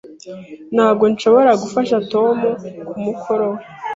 Ntabwo 0.75 1.03
nshobora 1.11 1.51
gufasha 1.63 1.95
Tom 2.11 2.37
kumukoro 2.89 3.45
we. 3.53 3.61